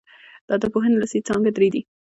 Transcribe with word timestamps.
د 0.47 0.49
ادبپوهني 0.57 0.95
اصلي 1.03 1.21
څانګي 1.27 1.51
درې 1.55 1.67
دي. 1.73 1.81